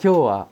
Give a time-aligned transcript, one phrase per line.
[0.00, 0.46] 今日は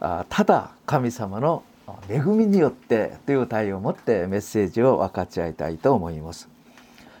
[0.00, 1.64] あただ神様の
[2.08, 6.48] 恵みによってという題を持ってメッセージを分かち合いたいと思います。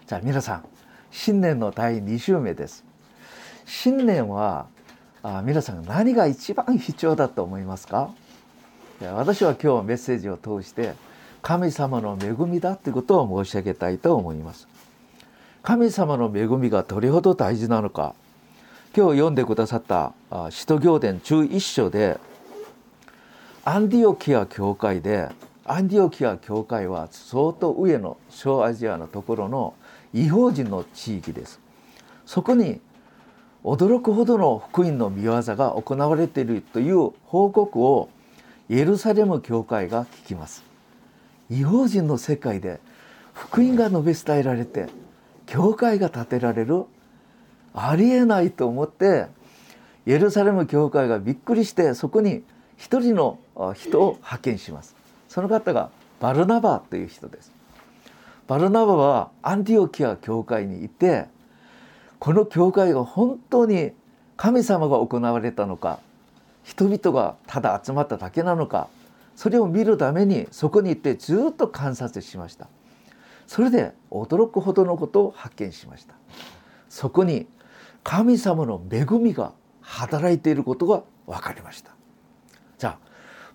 [0.06, 0.64] じゃあ皆さん
[1.10, 2.84] 新年の第2週目です。
[3.66, 4.66] 新年は
[5.22, 8.10] あ皆さん何が一番必要だと思いますか？
[9.00, 10.94] 私は今日メッセージを通して
[11.42, 14.68] 神様の恵みだということを申し上げたいと思います。
[15.62, 18.14] 神様の恵みがどれほど大事なのか
[18.96, 20.12] 今日読んでくださった
[20.50, 22.20] 使徒行伝中一章で
[23.64, 25.30] アンディオキア教会で
[25.64, 29.74] アンディオキア教会は相当上の小アジアのところの
[30.12, 31.58] 違法人の地域です。
[32.24, 32.80] そこに
[33.64, 38.10] 驚くほどの福音の見業が行われているという報告を
[38.68, 40.62] エルサレム教会が聞きます。
[41.50, 42.78] 違法人の世界で
[43.32, 44.86] 福音が述べ伝えられて
[45.46, 46.84] 教会が建てられる
[47.74, 49.26] ありえないと思って
[50.06, 52.42] エルサレム教会がびっくりしてそこに
[52.76, 53.38] 一人の
[53.74, 54.94] 人を派遣します。
[55.28, 55.90] その方が
[56.20, 57.52] バルナバという人です。
[58.46, 61.26] バルナバはアンティオキア教会にいて
[62.18, 63.92] この教会が本当に
[64.36, 65.98] 神様が行われたのか
[66.62, 68.88] 人々がただ集まっただけなのか
[69.34, 72.68] それを見るためにそこに行ってずっと観察しました。
[73.46, 76.14] それで驚くほどのことを発見しました。
[76.88, 77.46] そこに
[78.04, 81.90] 神様の恵みが働いていることが分かりました。
[82.78, 82.98] じゃあ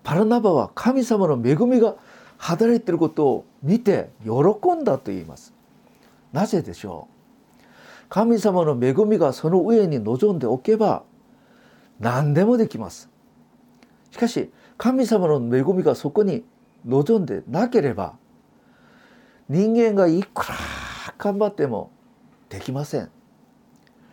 [0.02, 1.94] パラナバは神様の恵みが
[2.36, 4.30] 働いていることを見て喜
[4.74, 5.54] んだと言います。
[6.32, 7.08] なぜでしょ
[7.60, 7.64] う？
[8.08, 11.04] 神様の恵みがその上に望んでおけば
[12.00, 13.08] 何でもできます。
[14.10, 16.44] しかし神様の恵みがそこに
[16.84, 18.16] 望んでなければ
[19.48, 20.54] 人間がいくら
[21.18, 21.92] 頑張っても
[22.48, 23.10] できません。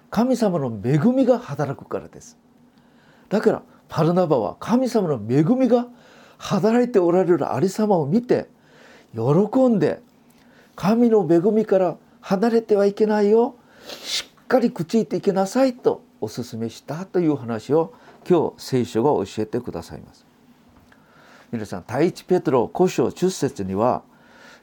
[0.10, 2.38] 神様の恵みが働くからです。
[3.30, 5.88] だからパルナバは神様の恵みが
[6.38, 8.48] 働いておられるありさまを見て
[9.14, 10.02] 喜んで
[10.76, 13.56] 神の恵みから離れてはいけないよ。
[13.88, 17.94] しっかりくっついていきなさいとお勧めしたという話を
[18.30, 20.26] 今日聖書が教えてくださいます。
[21.52, 24.04] 皆さん第一ペトロ古書10節には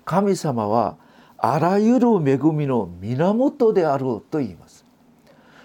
[0.05, 0.97] 神様は
[1.39, 4.84] あらゆる恵みの源であると言います。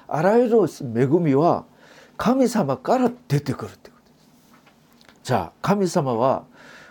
[0.09, 1.65] あらゆる恵みは
[2.17, 5.23] 神様から出てくるということです。
[5.23, 6.45] じゃあ神様は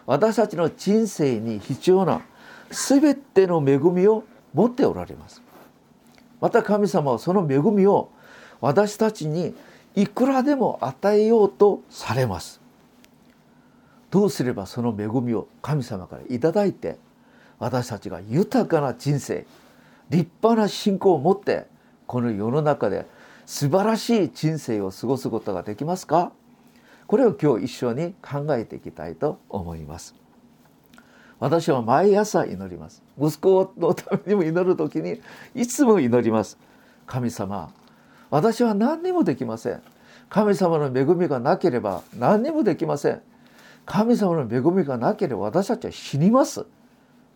[0.07, 2.23] 私たちの人生に必要な
[2.71, 4.25] 全ての恵みを
[4.55, 5.43] 持っておられます。
[6.41, 8.11] また神様はその恵みを
[8.61, 9.55] 私たちに
[9.95, 12.61] いくらでも与えようとされます。
[14.11, 16.97] どうすればその恵みを神様から頂いて
[17.59, 19.47] 私たちが豊かな人生
[20.09, 21.67] 立派な信仰を持って
[22.09, 23.07] この世の中で
[23.45, 26.33] 素晴らしい人生を過ごすことができますか？
[27.07, 30.15] これを今日一緒に考えていきたいと思います。
[31.39, 33.03] 私は毎朝祈ります。
[33.21, 35.21] 息子のためにも祈る時に
[35.55, 36.59] いつも祈ります。
[37.07, 37.71] 神様
[38.31, 39.83] 私は何にもできません。
[40.31, 43.23] 神様の恵みがなければ何にもできません。
[43.85, 46.67] 神様の恵みがなければ私たちは死にます。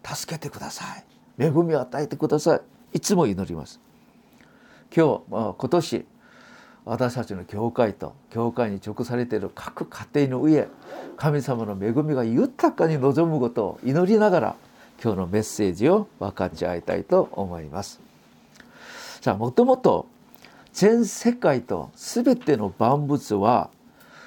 [0.02, 1.04] 助けてください。
[1.38, 2.60] 恵みを与えてください。
[2.94, 3.80] いつも祈ります。
[4.94, 6.06] 今日今年
[6.84, 10.68] 私たちの教会と教会に直されている各家庭の上
[11.16, 14.56] 神様の恵みが豊かに望むことを祈りながら
[15.02, 18.00] 今日のメッセージを分かち合いたいと思います。
[19.20, 20.06] さあもともと
[20.72, 23.70] 全世界と全ての万物は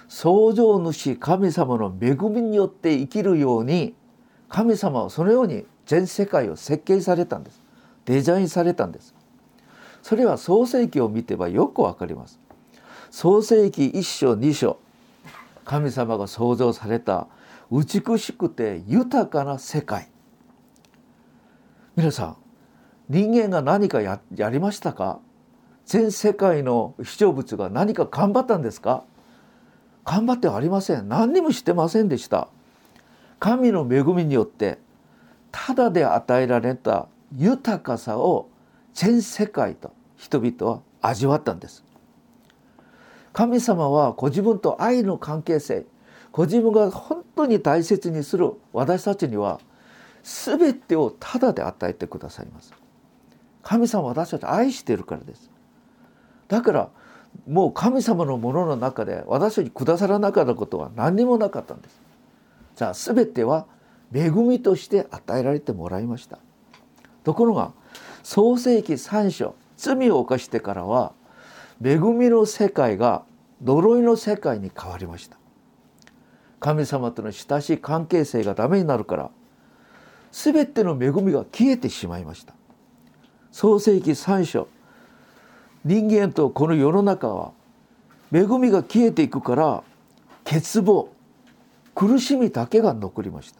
[0.07, 3.95] 創造主神様の恵みによって生きるように
[4.47, 7.61] 神様はそのように全世界を設計されたんです
[8.05, 9.14] デザインされたんです
[10.05, 12.39] それは創世記を見てばよくわかります。
[13.09, 14.77] 創世記一章二章
[15.63, 17.27] 神様が創造された
[17.71, 20.07] 美しくて豊かな世界。
[21.95, 22.37] 皆さん
[23.09, 25.17] 人間が何かややりましたか？
[25.87, 29.05] 全世界の被造物が何か頑張ったんですか？
[30.03, 31.09] 頑張ってはありません。
[31.09, 32.49] 何にもしてませんでした。
[33.39, 34.77] 神の恵みによって
[35.51, 38.49] ただで与えられた豊かさを
[38.93, 39.91] 全世界と
[40.25, 41.83] 人々は味わったんです。
[43.31, 45.85] 神様はご自分と愛の関係性
[46.31, 49.59] ご自分が本当に大切にする私たちには
[50.23, 52.73] 全てをただで与えてくださいます。
[53.61, 55.51] 神様は私たち愛しているからです。
[56.47, 56.89] だから
[57.47, 62.01] もう神様のものの中で私たちにくださらなかったことは何にもなかったんです。
[62.75, 63.67] じゃあ全ては
[64.11, 66.39] 恵みとして与えられてもらいました。
[67.23, 67.73] ところが
[68.23, 71.13] 創世紀3章罪を犯してからは
[71.83, 73.23] 恵みの世界が
[73.63, 75.37] 呪いの世界に変わりました。
[76.59, 79.29] 神様との親しい関係性がダメになるから
[80.31, 82.53] 全ての恵みが消えてしまいました。
[83.51, 84.67] 創世紀3章
[85.83, 87.51] 人間とこの世の中は
[88.33, 89.83] 恵みが消えていくから
[90.43, 91.07] 欠乏
[91.93, 93.59] 苦しみだけが残りました。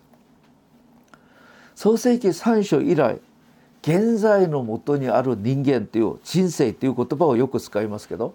[1.76, 3.20] 創世紀3章以来
[3.86, 8.34] 現在のもとにある人間という人生という言葉をよく使いますけど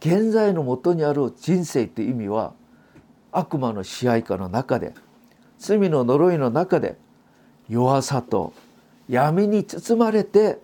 [0.00, 2.52] 現在のもとにある人生という意味は
[3.30, 4.92] 悪魔の支配下の中で
[5.56, 6.96] 罪の呪いの中で
[7.68, 8.52] 弱さと
[9.08, 10.58] 闇に包まれて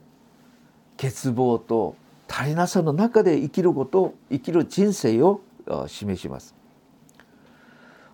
[0.97, 1.95] 欠乏と
[2.29, 5.41] 足りなさの中で生きること生きる人生を
[5.87, 6.57] 示します。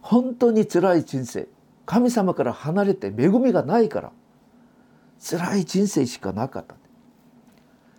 [0.02, 1.48] 本当に辛い人生。
[1.86, 4.12] 神様から離れて恵みがないから。
[5.20, 6.76] 辛い人生しかなかった。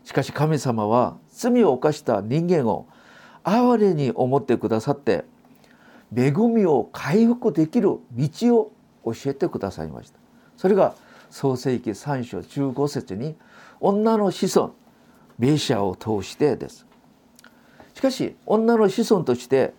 [0.04, 2.88] しかし神様は罪を犯した人間を
[3.44, 5.26] 哀れに思ってくださって
[6.16, 8.72] 恵みを回復できる道を
[9.06, 10.20] 教えてくださいました。
[10.58, 10.96] それが
[11.30, 13.36] 創世紀3章15節に
[13.80, 14.74] 女の子孫
[15.38, 16.86] メシアを通してです。
[17.94, 19.74] しかし女の子孫として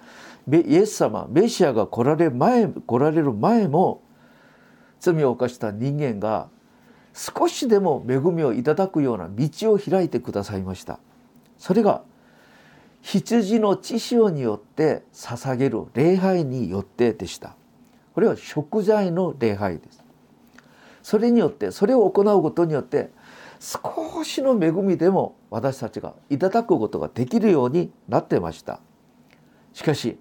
[0.48, 4.02] イエス様メシアが来られ前来られる前も
[5.00, 6.48] 罪を犯した人間が
[7.12, 10.98] 少しでも恵みをいただくような道を開いてくださいました。
[11.58, 12.02] それが
[13.02, 17.56] 羊の血潮によって捧げる礼拝によってでした。
[18.14, 20.04] これは食材の礼拝です。
[21.02, 23.10] それによってそれを行うことによって
[23.58, 28.80] 少しの恵みでも私たちがいただくことができるようになってました。
[29.72, 30.18] しかし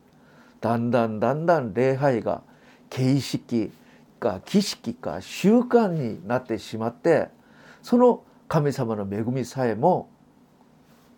[0.61, 2.41] だんだんだんだん礼拝が
[2.89, 3.71] 形式
[4.19, 7.29] か儀式か習慣になってしまって
[7.81, 10.09] その神様の恵みさえも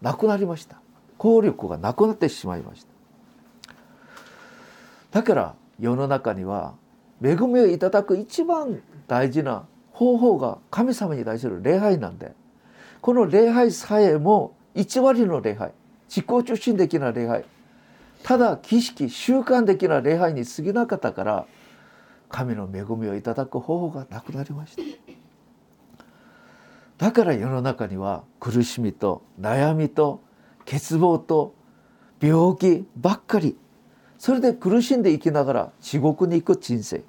[0.02, 0.82] なくなりました。
[1.18, 2.92] 効力がなくなってしまいました。
[5.12, 6.74] だから世の中には
[7.22, 12.34] 恵みをいただく一番大事な方法が神様に対する礼拝なんで
[13.02, 15.72] この礼拝さえも1割の礼拝
[16.10, 17.46] 自己中心的な礼拝
[18.24, 21.46] ただ儀式習慣的な礼拝に過ぎなかったから
[22.32, 24.82] 神の恵みをいただく方法がなくなりました。
[26.98, 30.22] だから世の中には苦しみと悩みと
[30.60, 31.54] 欠乏と
[32.22, 33.58] 病気ばっかり。
[34.18, 37.04] それで苦しんで生きながら地獄に行く人生。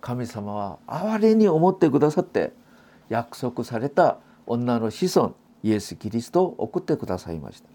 [0.00, 2.52] 神様は哀れに思ってくださって
[3.08, 7.68] 約束された女の子孫イエス・キリストを送ってくださいました。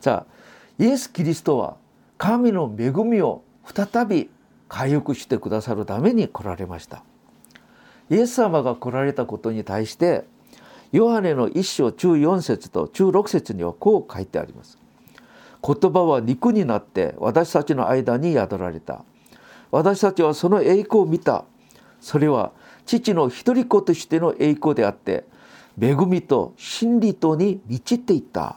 [0.00, 0.32] さあ
[0.78, 1.76] イエス・キリストは
[2.16, 4.30] 神の恵みを再び
[4.68, 7.02] 回復してくださるために来られました。
[8.10, 10.24] イエス様が来られたことに対して
[10.92, 14.78] ヨハネの一章中4節と中6節にはこう書いてあります。
[15.62, 19.04] 言葉は肉になって私たちの間に宿られた。
[19.70, 21.44] 私たちはその栄光を見た。
[22.00, 22.52] それは
[22.86, 25.24] 父の一人子としての栄光であって
[25.80, 28.56] 恵みと真理とに満ちていた。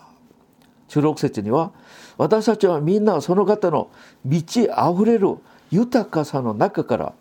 [0.88, 1.72] 中6節には
[2.18, 3.90] 私たちはみんなその方の
[4.24, 5.38] 満ちあふれる
[5.72, 7.14] 豊かさの中から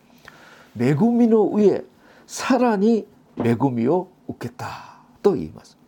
[0.79, 1.85] 恵みの上
[2.27, 3.07] さらに
[3.39, 5.79] 恵みを受けたと言います。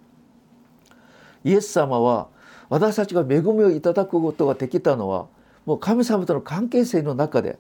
[1.45, 2.29] イエス様は
[2.69, 5.27] 私たちが恵みをいただくことができたのは
[5.67, 7.59] もう神様との関係性の中で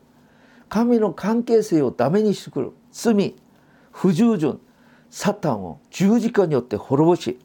[0.68, 3.34] 神の関係性をダメにしてくる罪
[3.90, 4.60] 不従順
[5.10, 7.38] サタンを十字架によって滅ぼし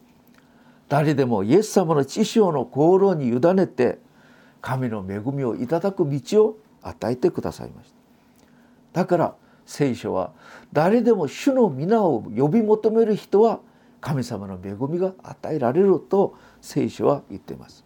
[0.87, 3.99] 誰でもイエス様の知性の功労に委ねて
[4.61, 7.91] 神の恵みをいただく道を与えてくださいまし
[8.93, 9.01] た。
[9.01, 10.31] だから聖書は
[10.71, 13.59] 誰でも主の皆を呼び求める人は
[13.99, 17.83] 神様の恵みが与えられると聖書は言っています。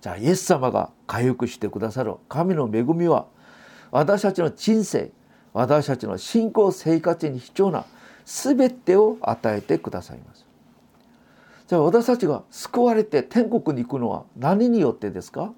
[0.00, 2.14] じゃあイエス様が回復してくださる。
[2.28, 3.26] 神の恵みは
[3.90, 5.10] 私たちの人生
[5.52, 7.86] 私たちの信仰生活に必要な
[8.24, 10.46] 全てを与えてくださいます。
[11.66, 15.52] じゃあ私たちが救われて天国に行くのは何によってですか？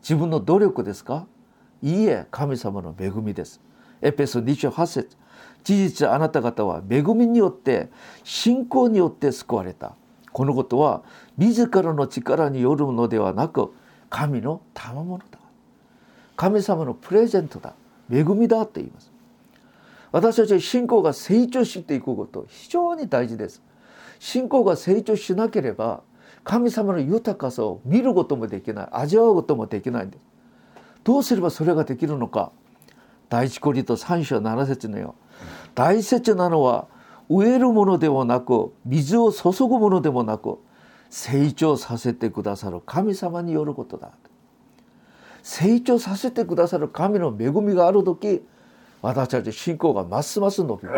[0.00, 1.26] 自分の努力ですか？
[1.82, 3.60] いいえ神様の恵みです
[4.00, 5.16] エペソ28節
[5.64, 7.88] 事実あなた方は恵みによって
[8.24, 9.94] 信仰によって救われた
[10.32, 11.02] このことは
[11.36, 13.72] 自らの力によるのではなく
[14.08, 15.38] 神の賜物だ
[16.36, 17.74] 神様のプレゼントだ
[18.10, 19.12] 恵みだって言います
[20.10, 23.62] 私たちは信仰が成長していくこと非常に大事です
[24.18, 26.02] 信仰が成長しなければ
[26.44, 30.31] 神様の豊かさを見ることもできない味わうこともできないんです
[31.04, 32.52] どうすればそれができるのか。
[33.28, 35.14] 第一コリト3章7節のよ
[35.74, 36.86] 大切なのは
[37.30, 40.58] 植えるものではなく水を注ぐものでもなく
[41.08, 42.80] 成長させてくださる。
[42.84, 44.10] 神様によることだ。
[45.42, 48.46] 成長させてくださる神の恵みがある時
[49.00, 50.94] 私たち信仰がますます伸びる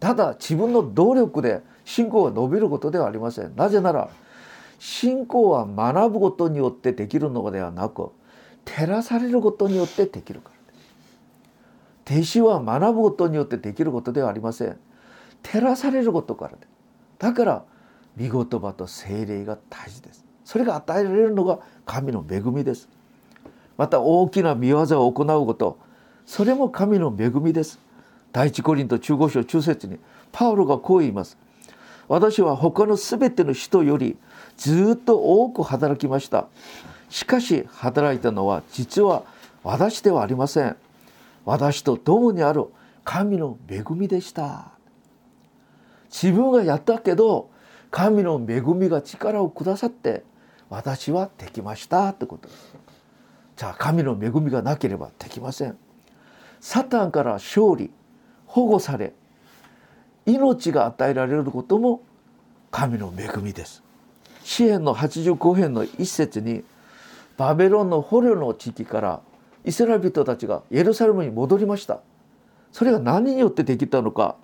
[0.00, 3.54] ただ自分の努力で信仰が伸びることではありません。
[3.54, 4.08] なぜなら
[4.78, 8.10] 信仰は学ぶことによってできるのではなく
[8.64, 12.18] 照らされることによってできるからです。
[12.18, 14.76] 弟子は学ぶことによってできることではありません。
[15.42, 16.66] 照らされることからで
[17.18, 17.64] だから
[18.16, 20.24] 見言葉と精霊が大事です。
[20.44, 22.88] それが与えられるのが神の恵みです。
[23.76, 25.78] また大きな見業を行うこと。
[26.26, 27.78] それも神の恵みです。
[28.32, 29.98] 第一コリント中五章中節に
[30.30, 31.38] パウロがこう言います。
[32.08, 34.16] 私は他のすべての人より
[34.56, 36.48] ずっと多く働きました。
[37.12, 39.24] しかし働いたのは実は
[39.62, 40.76] 私ではありません。
[41.44, 42.64] 私と共にある
[43.04, 44.70] 神の恵みでした。
[46.10, 47.50] 自分がやったけど
[47.90, 50.24] 神の恵みが力をくださって
[50.70, 52.74] 私はできましたってことです。
[53.56, 55.76] じゃあ神の恵みがなければできません。
[56.62, 57.90] サタンから勝利
[58.46, 59.12] 保護され
[60.24, 62.00] 命が与えられることも
[62.70, 63.82] 神の恵みです。
[64.44, 66.64] 詩篇の85編の一節に
[67.36, 69.20] バベロンの捕虜の地域から
[69.64, 72.00] イスラエル人たちがエルサレムに戻りました。
[72.72, 74.36] それが何によってできたのか。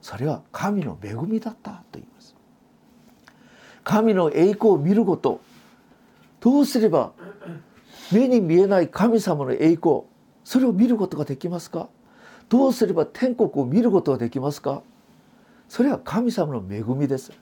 [0.00, 2.36] それは神の恵みだったと言います。
[3.84, 5.40] 神の栄光を見ること。
[6.40, 7.12] どうすれば
[8.12, 10.02] 目に見えない神様の栄光
[10.44, 11.88] それを見ることができますか。
[12.48, 14.82] どうすれば天国を見ることができますか。
[15.68, 17.32] それは神様の恵みです。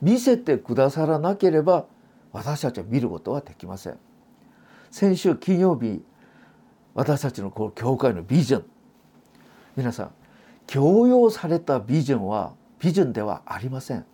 [0.00, 1.84] 見せてくださらなければ
[2.32, 3.98] 私たちは見ることはできません。
[4.94, 6.04] 先週金曜日
[6.94, 8.64] 私たちのこの教会のビジョン。
[9.74, 10.10] 皆さん
[10.68, 14.06] 強要されたビジョンはビジョンではありません。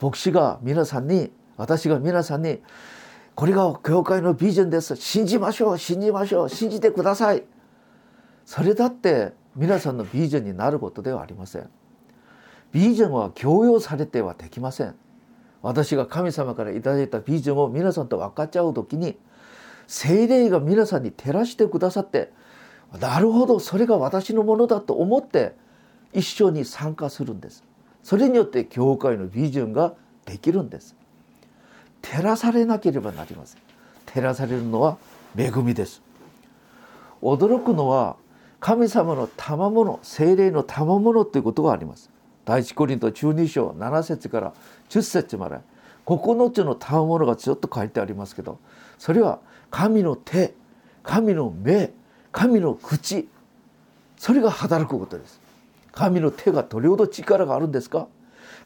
[0.00, 2.62] 牧師が皆さんに私が皆さんに
[3.34, 4.96] これが教会のビジョンです。
[4.96, 7.44] 信じましょう信じましょう信じてください。
[8.46, 11.68] それだって皆さんのビジョンになることではありません。
[12.72, 14.94] ビジョンは強要されてはできません。
[15.60, 19.18] 私が神様から頂いたビジョンを皆さんと分かっちゃう時に
[19.86, 22.32] 精霊が皆さんに照らしてくださって
[23.00, 25.54] なるほどそれが私のものだと思って
[26.12, 27.64] 一緒に参加するんです。
[28.02, 29.94] それによって教会のビジョンが
[30.26, 30.94] できるんです。
[32.02, 33.60] 照らされなければなりません。
[34.06, 34.96] 照らされるのは
[35.36, 36.02] 恵みです。
[37.20, 38.16] 驚くのは
[38.60, 42.10] 神様の賜物精霊の賜物ということがあります。
[42.44, 44.54] 第一コリント12章7節から
[44.90, 45.58] 10節まで
[46.06, 48.58] 9つの賜物がちょっと書いてありますけど
[48.98, 49.40] それは
[49.74, 50.54] 神の手
[51.02, 51.90] 神の目
[52.30, 53.28] 神の口
[54.16, 55.40] それが働くことです。
[55.90, 58.06] 神の手がどれほど力があるんですか？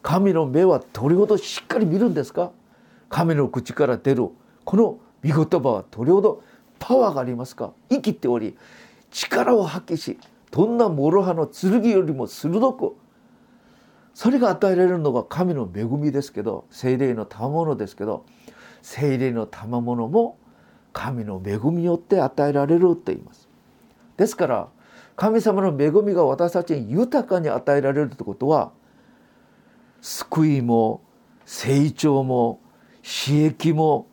[0.03, 2.53] 神の目はどれほどしっかり見るんですか？
[3.09, 4.29] 神の口から出る
[4.67, 6.43] この御言葉はどれほど
[6.79, 7.73] パワーがありますか？
[7.89, 8.59] 生きており
[9.11, 10.19] 力を発揮し
[10.51, 12.97] どんな諸刃の剣よりも鋭く
[14.13, 18.27] それが与えられるのが神の恵みですけど精霊の賜物ですけど
[18.83, 20.37] 精霊の賜物も
[20.93, 23.49] 神の恵みによって与えられると言います。
[24.17, 24.69] ですから
[25.17, 28.73] 神様の恵みが私たちに豊かに与えられるということは
[30.01, 31.03] 救いも
[31.45, 32.61] 成長も
[33.03, 34.07] 刺激も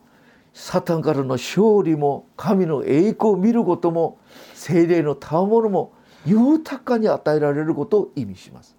[0.52, 4.18] サタンからの勝利も神の栄光を見ることも
[4.54, 5.92] 精霊の賜物も
[6.24, 8.76] 豊かに与えられることを意味します。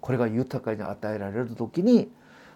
[0.00, 2.08] これが豊かに与えられる時に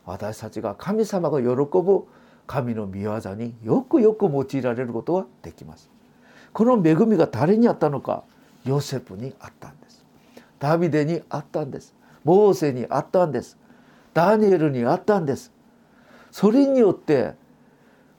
[0.05, 2.07] 私たちが神様が喜ぶ
[2.51, 5.89] 神の御業によくよく用いられることができます。
[6.53, 8.25] この恵みが誰にあったのか
[8.65, 10.05] ヨセフにあったんです。
[10.59, 11.95] ダビデにあったんです。
[12.25, 13.57] モーセにあったんです。
[14.15, 15.53] ダニエルにあったんです。
[16.33, 17.35] それによって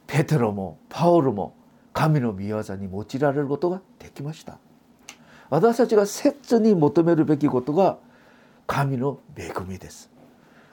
[0.08, 1.54] ペテロもパウロも
[1.92, 4.60] 神の御業に用いられることができました。
[5.50, 7.98] 私たちが切に求めるべきことが
[8.66, 10.10] 神の恵みです。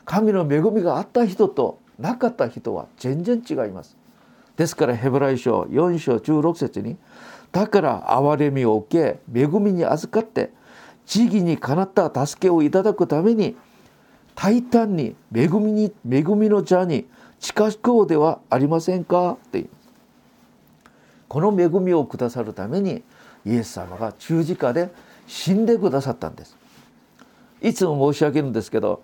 [0.05, 3.97] 神の恵みがあった人となかった人は全然違います。
[4.57, 6.97] ですからヘブライ書4章16節に
[7.53, 10.51] だから憐れみを受け恵みに預かって
[11.07, 13.57] 地義にかなった助けをいただくために
[14.35, 17.07] 大胆に恵みに恵みの茶に
[17.41, 19.33] 近づこうではありませんか？
[19.33, 19.69] っていう
[21.29, 23.03] この恵みをくださるために
[23.47, 24.91] イエス様が十字架で
[25.27, 26.57] 死んでくださったんです。
[27.63, 29.03] いつも申し上げるんですけど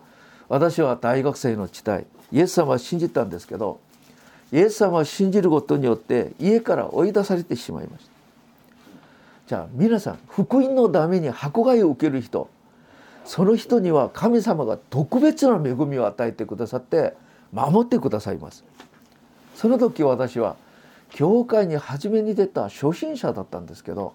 [0.49, 3.81] 私は大学生の時代イエス様は信じたんですけど
[4.53, 8.11] イエス様を信じることによって家から追い出されてしまいました。
[9.47, 12.49] じゃあ皆さん福音のために迫害を受ける人
[13.25, 17.15] その人には神様が特別な恵みを与えてくださって
[17.53, 18.65] 守ってくださいます。
[19.55, 20.57] その時私は
[21.11, 24.15] 教会に初めに出た初心者だったんですけど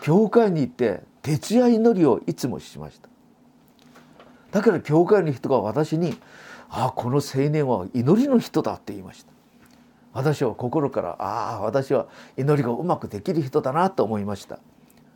[0.00, 3.09] 教会に行って徹夜祈りをいつもしました。
[4.50, 6.18] だから教会の人が私に
[6.68, 9.32] 「ああこの青年は祈りの人だ」って言いました。
[10.12, 14.58] 私は心からああ私は祈りがうまくできる人だなと思いました。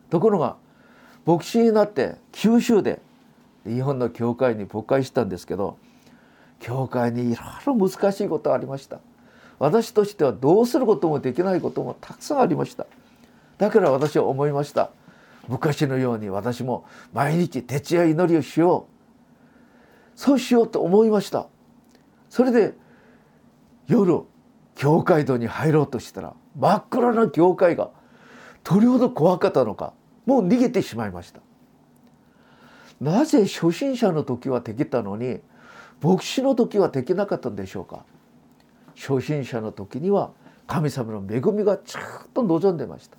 [0.09, 0.55] ところが
[1.25, 3.01] 牧師になって九州で
[3.65, 5.77] 日本の教会に牧会したんですけど
[6.59, 7.41] 教会にいろ
[7.75, 8.99] いろ難しいことがありました。
[9.59, 12.85] 私としてはどうすることもできないこともたくさんありました。
[13.57, 14.91] だから私は思いました。
[15.47, 18.94] 昔のように私も毎日徹夜祈りをしよう。
[20.15, 21.47] そうしようと思いました。
[22.29, 22.73] それで
[23.87, 24.23] 夜
[24.75, 27.91] 教会堂に入ろうとしたら真っ暗な教会が
[28.63, 29.93] どれほど怖かったのか
[30.25, 31.41] もう逃げてしまいました。
[32.99, 35.39] なぜ初心者の時はできたのに
[36.01, 38.05] 牧師の時はできなかったんでしょうか。
[38.95, 40.31] 初心者の時には
[40.67, 43.17] 神様の恵みがちゃんと望んでました。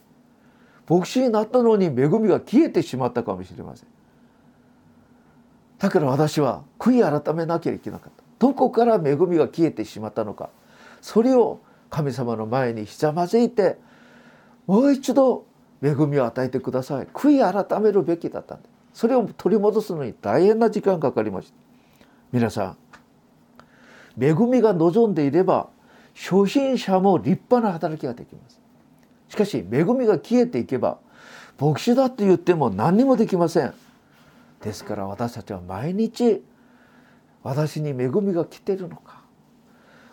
[0.89, 3.89] 牧師になったのに恵みが消えてしまったかもしれません。
[5.79, 8.23] だから私は悔い改めなきゃいけなかった。
[8.39, 10.51] どこから恵みが消えてしまったのか。
[11.01, 13.79] それを神様の前にひざまずいて
[14.67, 15.45] もう一度
[15.83, 17.07] 恵みを与えてください。
[17.07, 21.55] 悔い改めるべきだったんでそれを取り戻すのに大変な時間かかりました。
[22.33, 22.77] 皆さん
[24.19, 25.69] 恵みが望んでいれば
[26.15, 28.59] 初心者も立派な働きができます。
[29.29, 30.99] しかし恵みが消えていけば
[31.61, 33.75] 牧師だと言っても何にもできません。
[34.67, 36.43] ですから私たちは毎日
[37.45, 39.23] 私に恵みが来てるのか。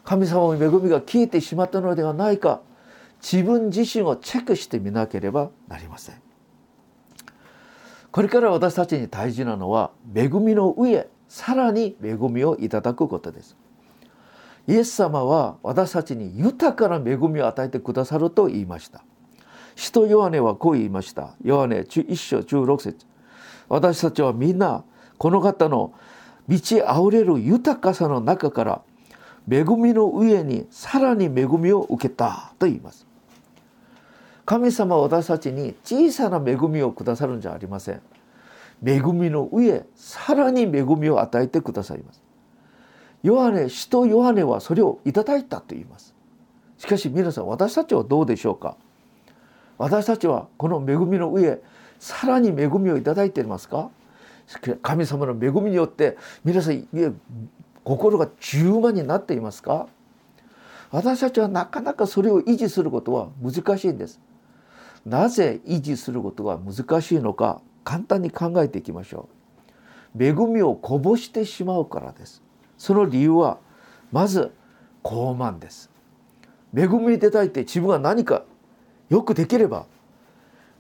[0.04, 2.62] 神様の恵みが消えてしまったのではないか。
[3.20, 6.22] 自分自身をチェックしてみなければなりません。
[8.12, 13.58] これから私たちに大事なのは恵みの上さらに恵みをいただくことです。
[14.68, 19.04] イエス様は私たちに豊かな恵みを与えてくださると言いました。
[19.76, 21.34] 使徒ヨハネはこう言いました。
[21.44, 23.13] ヨハネ1章16節。
[23.70, 24.84] 私たちはみんな
[25.18, 25.94] この方の
[26.48, 28.82] 満ち溢れる豊かさの中から
[29.50, 33.08] 恵みの上にさらに恵みを受けたと言います。
[34.46, 38.02] 神様は私たちに小さな恵みをくださるんじゃありません。
[38.86, 42.22] 恵みの上さらに恵みを与えてくださいます。
[43.22, 46.14] ヨハネ使徒ヨハネはそれをいただいたと言います。
[46.78, 48.76] しかし皆さん私たちはどうでしょうか？
[49.78, 51.62] 私たちはこの恵みの上
[52.04, 53.90] さらに恵みをいただいていますか？
[54.82, 56.86] 神様の恵みによって皆さん
[57.86, 59.88] 心が十万になっていますか？
[60.92, 64.20] 私たちはなかなかそれを維持することは難しいんです。
[65.06, 69.30] なぜ維持することが難しいのか簡単に考えていきましょ
[70.20, 70.22] う。
[70.22, 72.44] 恵みをこぼしてしまうからです。
[72.78, 73.60] その理由は
[74.12, 74.52] まず
[75.06, 75.90] 傲慢です。
[76.76, 78.44] 恵みに出たいって自分が何か
[79.10, 79.86] よくできれば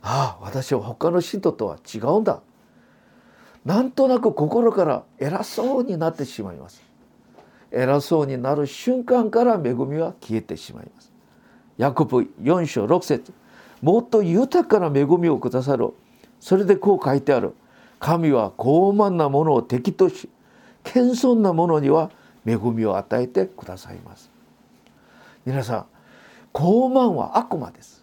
[0.03, 2.41] ああ私は他の信徒とは違うんだ。
[3.65, 6.83] なんとなく心から偉そうになってしまいます。
[7.71, 11.11] 偉そうになる瞬間から恵みは消えてしまいます。
[11.77, 13.33] ヤコブ4章6節。
[13.81, 15.93] もっと豊かな恵みをくださる
[16.39, 17.53] それでこう書いてある。
[17.99, 20.27] 神は傲慢なものを敵とし
[20.83, 22.11] 謙遜なものには
[22.45, 24.29] 恵みを与えてくださいます。
[25.45, 25.85] 皆さん
[26.53, 28.02] 傲慢は悪魔です。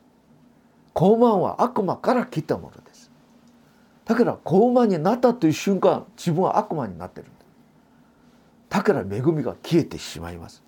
[0.94, 3.11] 傲慢は悪魔から来たものです。
[4.05, 7.26] だから傲慢になったという瞬間自分は悪魔になってる
[8.68, 8.83] だ。
[8.83, 10.62] から恵みが消えてしまいます。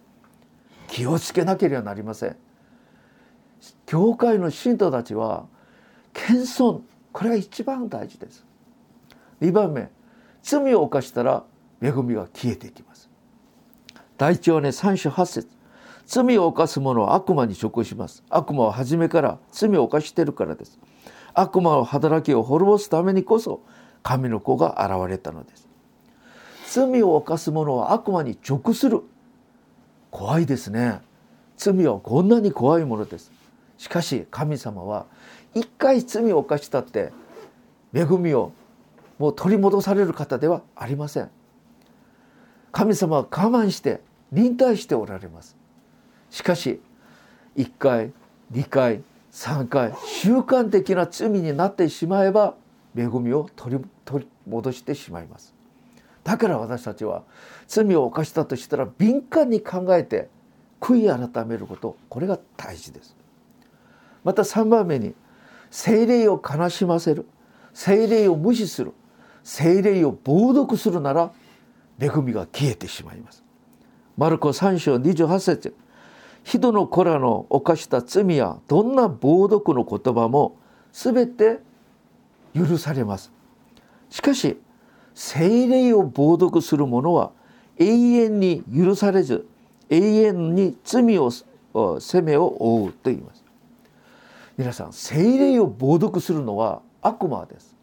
[0.88, 2.36] 気をつけなければなりません。
[3.86, 5.46] 教会の信徒たちは
[6.12, 6.80] 謙遜
[7.12, 8.44] これが一番大事です。
[9.40, 9.88] 2番目
[10.42, 11.44] 罪を犯したら
[11.80, 13.08] 恵みが消えていきます。
[14.18, 15.61] 第一はね3章8節。
[16.06, 18.22] 罪を犯す者は悪魔に食します。
[18.28, 20.78] 悪魔は初めから罪を犯しているからです。
[21.34, 23.62] 悪魔の働きを滅ぼすためにこそ
[24.02, 25.68] 神の子が現れたのです。
[26.68, 29.02] 罪を犯す者は悪魔に直する。
[30.10, 31.00] 怖いですね。
[31.56, 33.30] 罪はこんなに怖いものです。
[33.78, 35.06] しかし神様は
[35.54, 37.12] 一回罪を犯したって
[37.94, 38.52] 恵みを
[39.18, 41.30] もう取り戻される方ではありません。
[42.72, 45.56] 神様は我慢して忍耐しておられます。
[46.32, 46.80] しかし
[47.56, 48.10] 1回
[48.52, 52.54] 2回3回習慣的な罪になってしまえば
[52.96, 55.54] 恵みを取り取り戻してしまいます。
[56.24, 57.22] だから私たちは
[57.68, 60.28] 罪を犯したとしたら敏感に考えて
[60.80, 63.14] 悔い改めることこれが大事です。
[64.24, 65.14] また3番目に
[65.70, 67.26] 精霊を悲しませる
[67.74, 68.92] 精霊を無視する
[69.44, 71.32] 精霊を冒涜するなら
[72.00, 73.44] 恵みが消えてしまいます。
[74.16, 75.74] マルコ3章28節
[76.44, 80.56] 人の子らの犯した罪やどんな暴読の言葉も
[80.92, 81.60] 全て
[82.54, 83.32] 許されます。
[84.10, 84.58] しかし
[85.14, 87.32] 精霊を冒読する者は
[87.78, 89.46] 永遠に許されず
[89.88, 91.30] 永遠に罪を
[92.00, 93.44] 責めを負うと言います。
[94.58, 97.74] 皆さん精霊を冒読するのは悪魔です。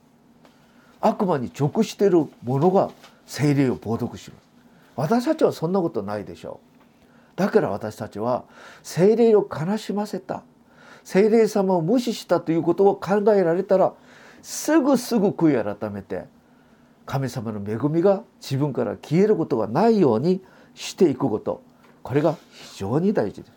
[1.02, 2.92] 悪魔に直している者が
[3.26, 4.50] 精霊を冒読します。
[4.96, 6.69] 私たちはそんなことないでしょう。
[7.40, 8.44] だから私たちは
[8.84, 10.44] 精霊を悲しませた。
[11.06, 13.94] 精霊様を無視したということを考えられたら
[14.42, 16.26] すぐすぐ悔い改めて
[17.06, 20.44] 神様の恵みが自分から消えることがないように
[20.76, 21.64] していくこと。
[22.04, 23.54] これが非常に大事です。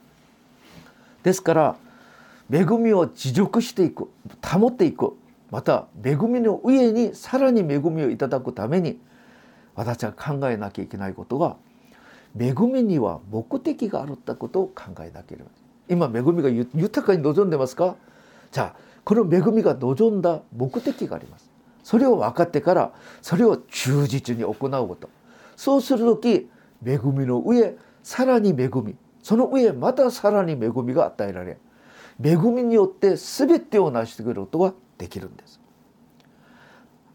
[1.24, 1.76] ですから
[2.52, 4.08] 恵みを持続していく
[4.46, 5.16] 保っていく。
[5.50, 9.00] また恵みの上にさらに恵みをいただくために
[9.74, 11.56] 私は考えなきゃいけないことは
[12.38, 15.50] 恵みには目的があるってことを考えなければ
[15.88, 17.96] 今恵みが豊かに望んでますか？
[18.50, 21.50] じゃあこの恵みが望んだ目的があります。
[21.82, 25.10] それを分かってからそれを忠実に行うこと。
[25.56, 26.48] そうする時
[26.84, 28.96] 恵みの上さらに恵み。
[29.22, 31.58] その上またさらに恵みが与えられ
[32.22, 35.60] 恵みによって全てを成してくることができるんです。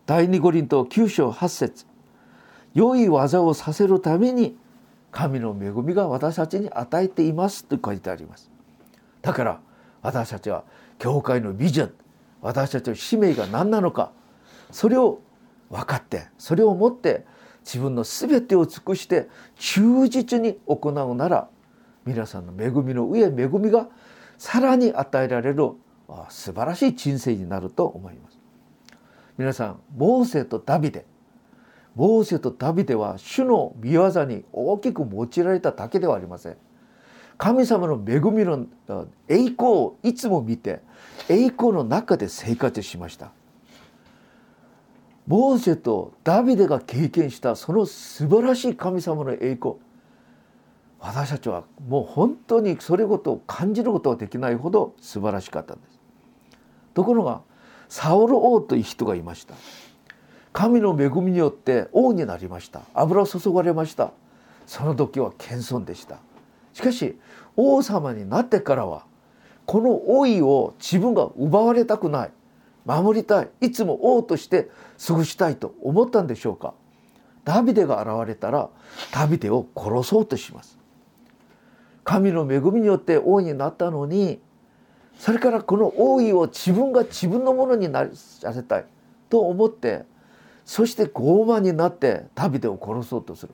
[0.05, 1.85] 第二五輪と九章八節。
[2.73, 4.57] 良い技をさせるために
[5.11, 8.51] 神の恵みが私たちに与えていますと書いてあります。
[9.21, 9.59] だから
[10.01, 10.63] 私たちは
[10.99, 11.93] 教会のビジョン
[12.41, 14.11] 私たちの使命が何なのか
[14.71, 15.21] それを
[15.69, 17.25] 分かってそれをもって
[17.65, 21.49] 自分の全てを尽くして忠実に行うなら
[22.05, 23.89] 皆さんの恵みの上恵みが
[24.37, 25.71] さらに与えられる
[26.29, 28.37] 素晴らしい人生になると思います。
[29.37, 31.05] 皆さんモーセとダビデ
[31.97, 36.57] モーセとダビデは主の御業に大きく用いられただけではありません。
[37.39, 38.67] 神様の恵みの
[39.27, 40.81] 栄光をいつも見て
[41.27, 43.31] 栄光の中で生活しました。
[45.25, 49.75] モーセとダビデが経験したその素晴らしい神様の栄光。
[50.99, 55.99] 私たちはもう本当にそれごと感じることができないほど素晴らしかったんです。
[56.93, 57.41] ところが
[57.89, 59.55] サオル王という人がいました。
[60.57, 62.81] 神の恵みによって王になりました。
[62.95, 64.11] 油を注がれました。
[64.65, 66.17] その時は謙遜でした。
[66.73, 67.15] しかし
[67.55, 69.05] 王様になってからは
[69.67, 72.31] この王位を自分が奪われたくない。
[72.85, 73.49] 守りたい。
[73.61, 74.71] いつも王として
[75.05, 76.73] 過ごしたいと思ったんでしょうか。
[77.43, 78.71] ダビデが現れたら
[79.13, 80.79] ダビデを殺そうとします。
[82.03, 84.41] 神の恵みによって王になったのに
[85.19, 88.85] それからこの王位を自分が自分のものになりさせたい
[89.29, 90.16] と思って
[90.67, 93.53] そして傲慢になってダビデを殺そうとする。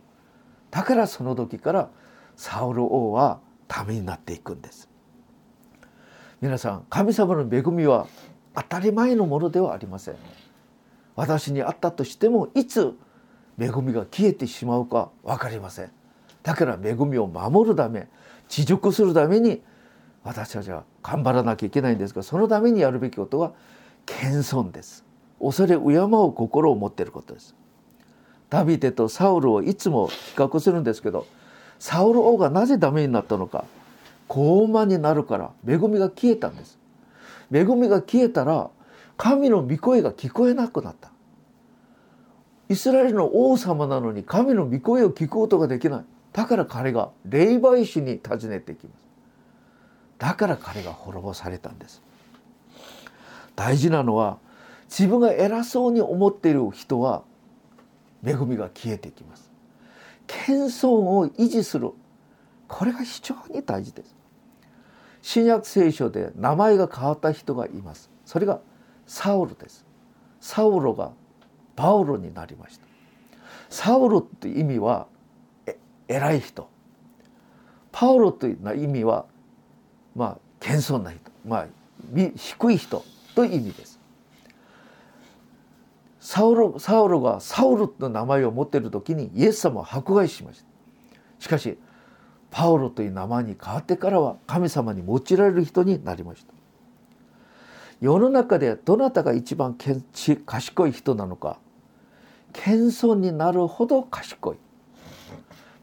[0.72, 1.90] だからその時から
[2.36, 4.90] サウル王はためになっていくんです。
[6.42, 8.08] 皆さん神様の恵みは
[8.56, 10.16] 当たり前のものではありません。
[11.16, 12.98] 私にあったとしてもいつ
[13.60, 15.92] 恵みが消えてしまうか分かりません。
[16.42, 18.08] だから恵みを守るため
[18.50, 19.62] 持続するために
[20.24, 23.54] 私たちは頑張らなきゃいけないんですがそのためにやるべきことは
[24.08, 25.06] 謙遜です。
[25.44, 27.56] 恐れ敬う心を持っていることです。
[28.50, 31.26] ダビデとサウルをいつも比較するんですけど
[31.80, 33.66] サウル王がなぜダメになったのか
[34.30, 36.80] 傲慢になるから恵みが消えたんです。
[37.52, 38.70] 恵みが消えたら
[39.18, 41.12] 神の御声が聞こえなくなった。
[42.70, 46.06] イスラエルの王様なのに神の御声を聞くことができない。
[46.32, 49.04] だから彼が霊媒師に尋ねていきます。
[50.18, 52.02] だから彼が滅ぼされたんです。
[53.56, 54.38] 大事なのは
[54.96, 57.24] 自分が偉そうに思っている人は
[58.24, 59.52] 恵みが消えていきます。
[60.28, 61.90] 謙遜を維持する。
[62.68, 64.16] これが非常に大事です。
[65.24, 68.12] 新約聖書で名前が変わった人がいます。
[68.24, 68.60] それが
[69.08, 69.84] サウルです。
[70.40, 71.12] サウロが
[71.76, 72.86] パウロになりました。
[73.72, 75.08] サウロって意味は
[76.08, 76.70] 偉い人。
[77.92, 79.26] パウロという意味は
[80.16, 81.20] まあ謙遜な人。
[81.48, 81.68] まあ
[82.36, 83.04] 低い人
[83.34, 83.93] という意味です。
[86.24, 90.66] サウロサウロがサウルの名前を持っている時にイエス様を迫害しました。
[91.38, 91.78] しかし
[92.50, 96.54] パウロという名前に変わってからは神様に用いられる人になりました。
[98.00, 99.76] 世の中でどなたが一番
[100.46, 101.60] 賢い人なのか
[102.54, 104.58] 謙遜になるほど賢い。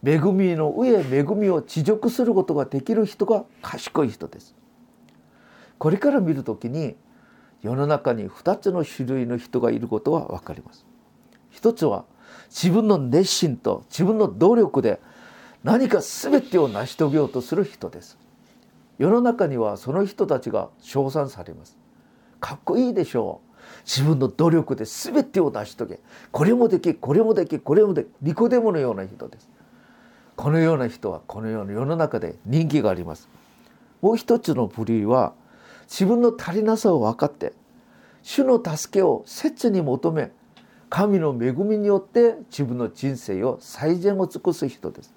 [0.02, 4.54] 恵みの上恵みを持続することができる人が賢い人です。
[5.76, 6.96] これから見るときに
[7.62, 10.86] 世の中に2つの種類の人がいることは分かります。
[11.50, 12.04] 一つは
[12.48, 15.00] 自分の熱心と自分の努力で
[15.62, 18.18] 何か全てを成し遂げようとする人です。
[18.98, 21.76] 世の中にはその人たちが称賛されます。
[22.38, 23.50] かっこいいでしょう。
[23.84, 26.00] 自分の努力で全てを成し遂げ
[26.32, 29.48] これもできこれもできこれもできニコデモのような人です。
[30.36, 33.28] このような人はこのような世の中で人気があります。
[34.00, 35.34] もう一つの部類は
[35.90, 37.52] 自分の足りなさを分かって
[38.22, 40.30] 主の助けを切に求め
[40.88, 45.14] 神の恵みによって自分の人生を最善を尽くす人です。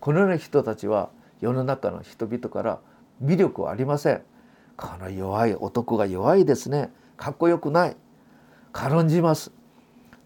[0.00, 2.80] このような人たちは世の中の人々から
[3.22, 4.22] 魅力はありません。
[4.76, 6.90] この弱い男が弱いですね。
[7.16, 7.96] かっこよくない。
[8.72, 9.52] 軽んじます。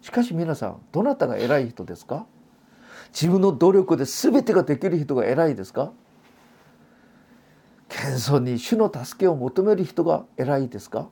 [0.00, 2.26] しかし皆さんどなたが偉い人ですか？
[3.12, 5.92] 自分の努力で全てができる人が偉いですか？
[7.92, 11.08] 謙遜に主の助けを求める人が偉いですか？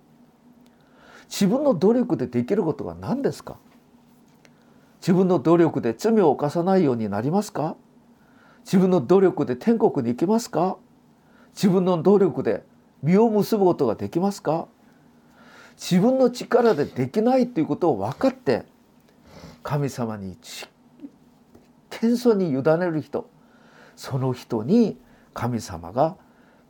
[1.29, 3.59] 自分の努力でできることは何ですか？
[5.01, 7.77] 自分の努力で罪を犯さないようになりますか？
[8.65, 10.79] 自分の努力で天国に行けますか？
[11.55, 12.65] 自分の努力で
[13.03, 14.67] 実を結ぶことができますか？
[15.77, 18.65] 自分の力でできないということを分かって
[19.63, 20.37] 神様に
[21.91, 23.31] 謙遜に委ねる人
[23.97, 24.99] その人に
[25.33, 26.17] 神様が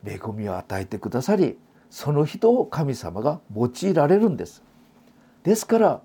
[0.05, 1.57] 恵みを与えてくださり
[1.89, 4.63] その人を神様が用いられるんです。
[5.43, 6.01] ですから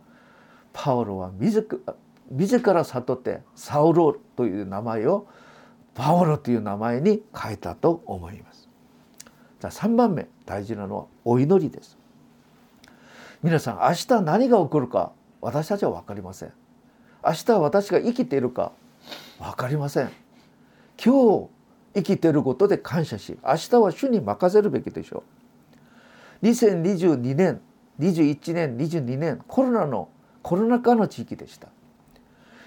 [0.72, 1.66] パウロは自
[2.64, 5.26] ら悟ってサウロという名前を
[5.94, 8.68] パウロという名前に変えたと思います。
[9.60, 11.96] じゃあ3番目大事なのはお祈りです。
[13.42, 16.52] 皆さん明日何が起こるか私たちは分かりません。
[17.24, 18.72] 明日私が生きているか
[19.38, 20.10] 分かりません。
[21.02, 21.48] 今日
[21.96, 25.24] 生きてることで感謝し明日は主に任せるべきでしょ
[26.42, 26.46] う。
[26.46, 27.62] 2022年
[27.98, 30.10] 21年22年コロナの
[30.42, 31.68] コロナ禍の時期でした。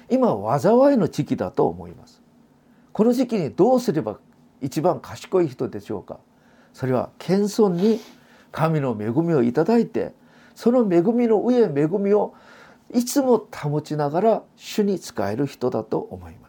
[0.10, 2.24] 今災いの時期だと思います。
[2.92, 4.18] この時期にどうすれば
[4.62, 6.20] 一番賢い人でしょうか。
[6.74, 8.00] それは謙遜に
[8.52, 10.14] 神の恵みをいただいて
[10.56, 12.34] その恵みの上恵みを
[12.92, 16.49] いつも保ちながら主に仕える人だと思いま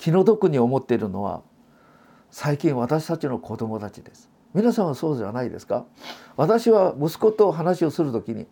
[0.00, 1.42] 気の毒に思っているのは
[2.30, 4.30] 最近私たちの子供たちです。
[4.54, 5.84] 皆さんはそうじゃないですか？
[6.36, 8.46] 私は息子と話をする時に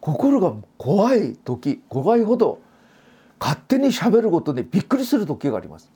[0.00, 2.62] 心が怖い時怖いほど
[3.38, 5.92] 勝手にしゃべることでびっくりする時があります。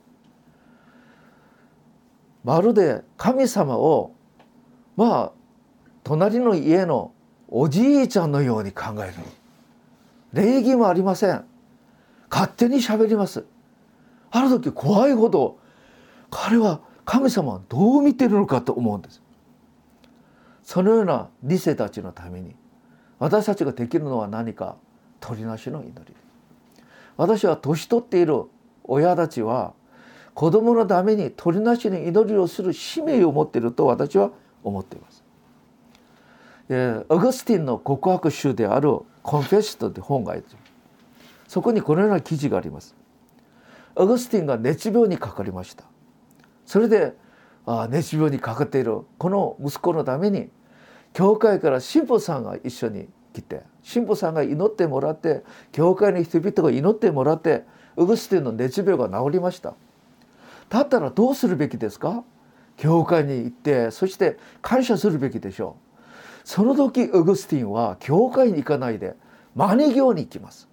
[2.43, 4.13] まるで神様を
[4.97, 5.31] まあ
[6.03, 7.11] 隣の家の
[7.47, 9.13] おじいちゃんのように考える。
[10.31, 11.43] 礼儀もありません。
[12.29, 13.45] 勝手にしゃべります。
[14.31, 15.59] ある時怖いほど
[16.29, 19.21] 彼は神様はどう見てるのかと思うんです
[20.63, 22.55] そのような理性たちのために
[23.19, 24.77] 私たちができるのは何か
[25.19, 26.15] 取りなしの祈り
[27.17, 28.45] 私は年取っている
[28.83, 29.73] 親たちは
[30.33, 34.31] 子供のために取りなしの祈りをする使命を持っていると私は
[34.63, 35.23] 思っています。
[36.69, 40.45] えアグスティンの告白集である「コンフェッシト」という本がある
[41.47, 42.95] そこにこのような記事があります。
[43.95, 45.83] アグスティンが熱病にかかりました。
[46.65, 47.13] それで
[47.65, 49.01] あ熱病にかかっている。
[49.17, 50.49] この息子のために
[51.13, 57.63] 教会から神父さんが一緒に来て神父さんが祈ってもらって教会の人々が祈ってもらって
[57.97, 59.73] ウグスティンの熱病が治りました。
[60.69, 62.23] だったらどうするべきですか？
[62.77, 66.47] 教会に行ってそして感謝するべきでしょう。
[66.47, 69.15] その時ウグスティンは教会に行かないで
[69.53, 70.69] マニ行に行きます。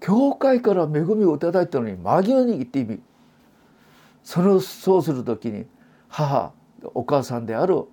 [0.00, 3.00] 教会から恵みをいただいたのに間際に行ってみ
[4.24, 5.66] そのそうする時に
[6.08, 6.52] 母
[6.94, 7.84] お母さんである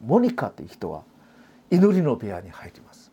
[0.00, 1.02] モニカという人は
[1.70, 3.10] 祈りの部屋に入ります。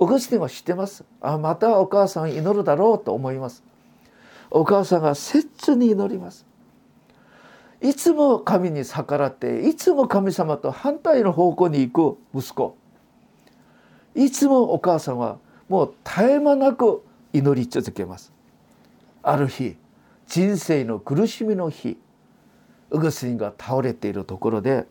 [0.00, 1.04] オグスティンは知ってます？
[1.20, 3.62] あまたお母さん祈るだろうと思います。
[4.50, 6.46] お母さんが切に祈ります。
[7.80, 12.76] いつも神に逆らっていつも神様と反対の方向に行く息子。
[14.14, 17.02] いつもお母さんはもう絶え間なく
[17.32, 18.32] 祈り続けます。
[19.22, 19.76] ある日
[20.26, 21.98] 人生の苦しみの日
[22.90, 24.86] ウグスリンが倒れているところで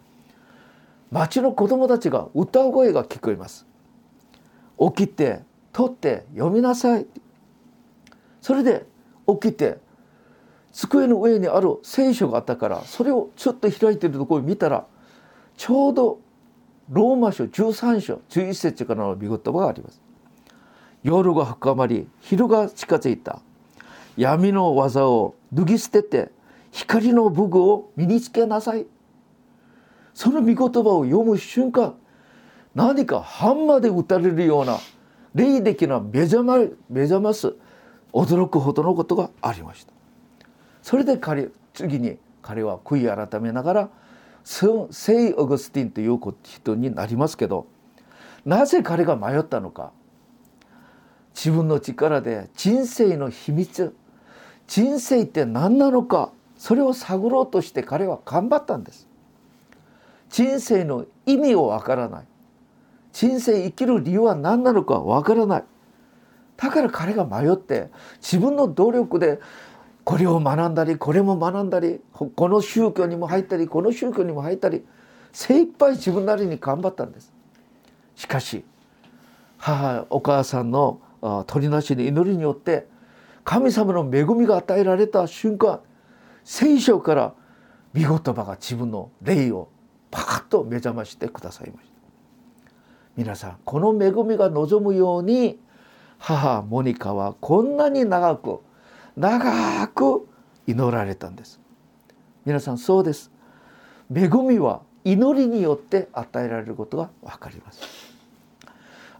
[1.11, 3.65] 町の子供たちが歌う声が聞こえます。
[4.79, 5.41] 起きて
[5.73, 7.07] 取って読みなさい。
[8.41, 8.85] それで
[9.27, 9.79] 起きて
[10.71, 14.85] 机の上にある聖書があったからそれをちょっと開いているところを見たら
[15.55, 16.19] ちょうど
[16.89, 20.06] ローマ書13章11節からの見言葉があります。
[21.07, 23.39] 夜が深まり昼が近づいた。
[24.17, 26.31] 闇の技を脱ぎ捨てて
[26.71, 28.85] 光の武具を身につけなさい。
[30.13, 31.95] その御言葉を読む瞬間
[32.75, 34.79] 何かハンマーで打たれるような
[35.33, 36.57] 霊的な目覚ま
[36.89, 37.53] 目覚ます
[38.11, 39.93] 驚くほどのことがありました。
[40.81, 43.89] それで彼次に彼は悔い改めながら
[44.43, 44.67] 聖
[45.37, 47.65] オグスティンという人になりますけど
[48.45, 49.91] なぜ彼が迷ったのか
[51.37, 53.95] 自分の力で人生の秘密
[54.65, 59.07] 人生って何なのかそれを探ろうとして彼は頑張ったんです。
[60.31, 62.25] 人生の意味をわからない。
[63.13, 65.63] 人生生きる理由は何なのかわからない。
[66.57, 69.39] だから彼が迷って自分の努力で
[70.03, 74.83] これを学んだりこれも学んだりこの宗教にも入ったりこの宗教にも入ったり
[75.31, 77.31] 精一杯自分なりに頑張ったんです。
[78.15, 78.65] しかし
[79.59, 80.99] 母お母さんの
[81.47, 82.87] 鳥なしの祈りによって
[83.43, 85.81] 神様の恵みが与えられた瞬間
[86.43, 87.33] 聖書から
[87.93, 89.69] 見言葉が自分の霊を
[90.11, 91.93] パカッと目覚ましてくださいました
[93.15, 95.59] 皆さんこの恵みが望むように
[96.19, 98.59] 母モニカはこんなに長く
[99.15, 100.27] 長く
[100.67, 101.59] 祈られたんです
[102.45, 103.31] 皆さんそうです
[104.13, 107.81] 恵みは祈りによって与えられることが分かります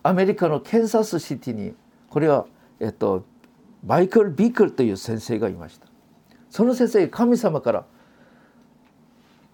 [0.04, 1.74] アメリカのケンサスシティに
[2.10, 2.46] これは
[2.80, 3.26] えっと
[3.86, 5.88] マイクル・ビークルという先生がいました。
[6.50, 7.86] その先生神様から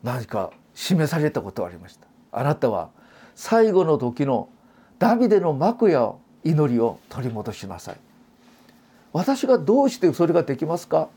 [0.04, 2.08] 何か示されたことがありました。
[2.32, 2.90] あなたは
[3.36, 4.50] 最後の時の
[5.00, 6.14] ダビデの幕や
[6.44, 7.98] 祈りを取り戻しなさい。
[9.12, 11.10] 私がどうしてそれができますか？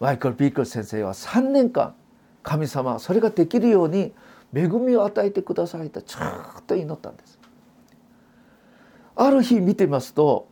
[0.00, 1.94] マイクル・ビークル先生は3年間
[2.42, 4.12] 神様それができるように
[4.54, 7.38] 恵みを与えてくださいとずっと祈ったんです。
[9.16, 10.48] ある日見てますと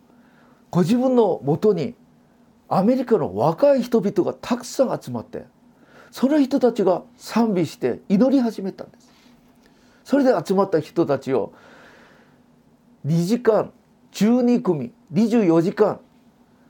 [0.71, 1.95] ご自分のもとに
[2.69, 5.45] アメリカの若い人々がたくさん集まって
[6.11, 9.11] その人たちが賛美して祈り始めたんです。
[10.05, 11.53] それで集まった人たちを
[13.07, 13.73] 2時間
[14.13, 16.01] 12組24時間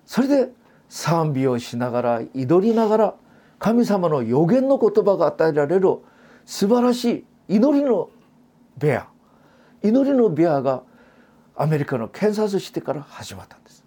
[0.04, 0.52] それで
[0.88, 3.14] 賛美をしながら祈りながら
[3.58, 5.98] 神様の予言の言葉が与えられる
[6.44, 8.10] 素晴らしい祈りの
[8.76, 9.08] 部屋
[9.82, 10.82] 祈りの部屋が
[11.60, 13.84] アメリカの検察してから始まったんです。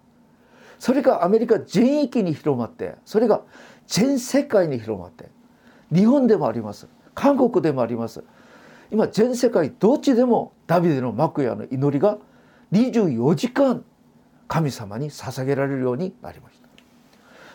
[0.78, 3.42] それがアメリカ全域に広まってそれが
[3.88, 5.28] 全世界に広まって
[5.92, 6.86] 日本でもあります。
[7.14, 8.22] 韓国でもあります。
[8.92, 12.18] 今全世界どっちでもダビデの幕屋の祈りが
[12.70, 13.84] 24時間
[14.46, 16.68] 神様に捧げられるようになりました。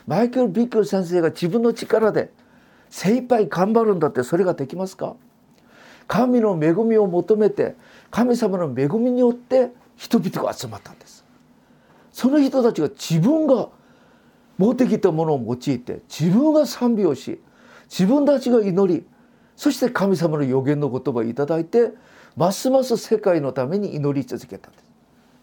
[0.05, 2.32] マイケル・ビックル先生が自分の力で
[2.89, 5.15] 精一杯頑張るんだってそれができますか？
[6.08, 7.75] 神の恵みを求めて
[8.12, 11.25] 神様の恵みによって人々が集まったんです。
[12.13, 13.67] その人たちが自分が
[14.57, 17.41] 持ってきたものを用いて自分が賛美をし
[17.89, 19.05] 自分たちが祈り
[19.55, 21.91] そして神様の予言の言葉をいただいて
[22.35, 24.85] ますます世界のために祈り続けたんです。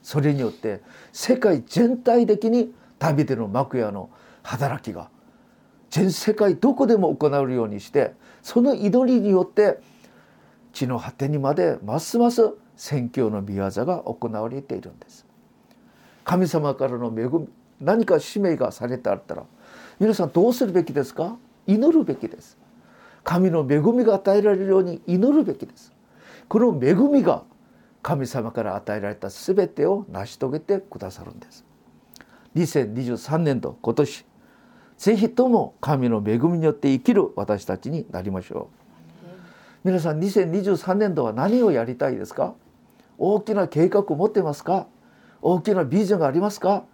[0.02, 0.80] それによって
[1.12, 4.08] 世界全体的に旅での幕屋の
[4.42, 5.10] 働きが
[5.90, 9.80] 全世界どこでも行われるようにしてその祈りによって
[10.72, 15.26] 地の果てにまでますます宣教の御業が行われているんです。
[16.24, 17.48] 神様からの恵み
[17.80, 19.44] 何か使命がされてあったら
[19.98, 21.36] 皆さんどうするべきですか？
[21.66, 22.58] 祈るべきです。
[23.24, 25.92] 神の恵みが与えられるように祈るべきです。
[26.48, 27.42] この恵みが
[28.02, 31.64] 神様から与えられた全てを成し遂げてくださるんです。
[32.54, 34.24] 2023年度今年
[34.96, 38.76] ぜひとも神の恵みによって生きる私たちになりましょう。
[39.84, 42.54] 皆さん2023年度は何をやりたいですか？
[43.18, 44.86] 大きな計画を持ってますか？
[45.42, 46.84] 大きなビジョンがありますか？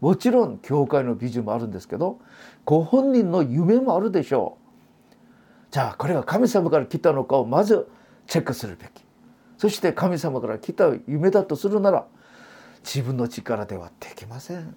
[0.00, 2.18] もちろん教会のビジョンもあるんですけど
[2.64, 5.14] ご本人の夢もあるでしょう。
[5.70, 7.88] じゃあこれが神様から来たのかをまず
[8.26, 9.04] チェックするべき。
[9.56, 12.06] そして神様から来た夢だとするなら
[12.84, 14.76] 自分の力ではできません。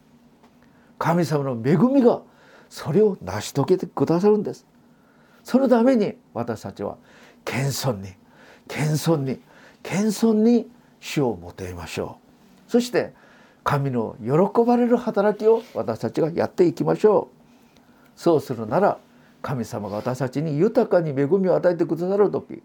[0.98, 2.22] 神様の恵みが
[2.70, 4.66] それを成し遂げてくださるんです。
[5.44, 6.98] そのために私たちは
[7.44, 8.14] 謙遜に
[8.68, 9.40] 謙遜に
[9.84, 12.18] 謙遜に主を求めましょ
[12.68, 12.72] う。
[12.72, 13.14] そして
[13.64, 18.20] 神の喜ばれる働きを私たちがやっていきましょう。
[18.20, 18.98] そうするなら
[19.42, 22.64] 神様が私たちに豊かに恵みを与えてくださる時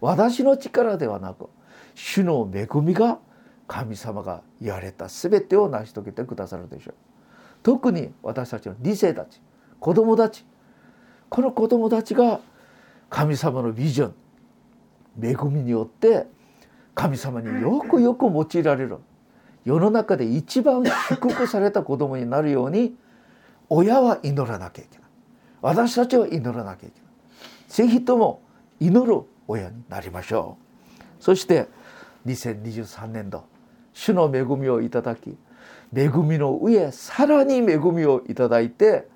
[0.00, 1.48] 私の力ではなく
[1.94, 3.18] 主の恵みが
[3.66, 6.94] 神様が言われた全てを成し遂げてくださるでしょう。
[7.62, 9.40] 特に私たちの理性たち
[9.80, 10.44] 子供たち
[11.28, 12.40] この子供たちが
[13.10, 14.14] 神様のビジョン
[15.22, 16.26] 恵みによって
[16.98, 18.98] 神様によくよく用いられる。
[19.64, 22.96] 世の中で一番祝福された子供になるように
[23.68, 25.08] 親は祈らなきゃいけない。
[25.62, 27.10] 私たちは祈らなきゃいけない。
[27.68, 28.42] ぜひとも
[28.80, 30.58] 祈る親になりましょ
[31.20, 31.22] う。
[31.22, 31.68] そして
[32.26, 33.44] 2023年度
[33.92, 35.36] 主の恵みをいただき
[35.94, 39.06] 恵みの上さらに恵みをいただいて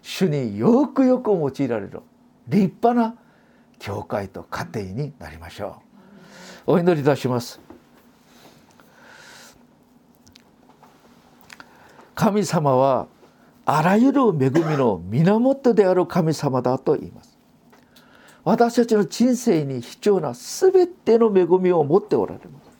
[0.00, 2.02] 主によくよく用いられる
[2.46, 3.16] 立派な
[3.80, 5.85] 教会と家庭になりましょう。
[6.68, 7.60] お祈りいたします。
[12.16, 13.06] 神様は
[13.64, 17.38] あらゆる恵みの源である神様だと言います。
[18.42, 22.78] 私たちの人生に必要な全ての恵みを持っておられます。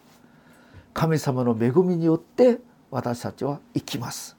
[0.92, 2.58] 神様の恵みによって
[2.90, 4.36] 私たちは生きます。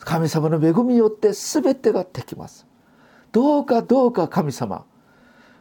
[0.00, 2.66] 神様の恵みによって全てができます。
[3.32, 4.84] どうかどうか神様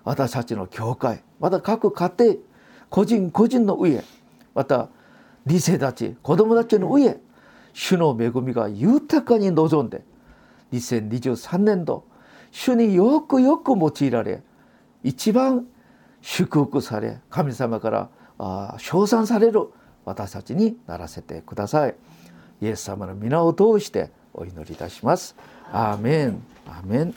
[0.03, 2.35] 私たちの教会また各家庭
[2.89, 4.03] 個人個人の上
[4.53, 4.89] また
[5.45, 7.17] 理性たち子供たちの上
[7.73, 10.03] 主の恵みが豊かに望んで
[10.73, 12.05] 2023年度
[12.51, 14.41] 主によくよく用いられ
[15.03, 15.65] 一番
[16.21, 19.69] 祝福され神様から称賛される
[20.05, 21.95] 私たちにならせてください。
[22.61, 25.35] イエス様の皆を通してお祈りいたします。
[25.71, 26.43] アーメン。
[26.67, 27.13] アーメン。